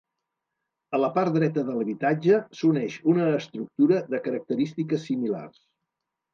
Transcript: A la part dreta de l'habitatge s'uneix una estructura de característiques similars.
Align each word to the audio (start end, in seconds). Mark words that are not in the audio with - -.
A 0.97 0.99
la 1.01 1.09
part 1.17 1.33
dreta 1.35 1.65
de 1.67 1.75
l'habitatge 1.75 2.39
s'uneix 2.61 2.97
una 3.15 3.29
estructura 3.37 4.03
de 4.17 4.23
característiques 4.27 5.09
similars. 5.13 5.65